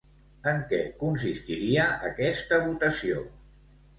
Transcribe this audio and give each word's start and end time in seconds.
En 0.51 0.61
què 0.71 0.79
consistiria 1.01 1.85
aquesta 2.09 2.61
votació? 2.65 3.21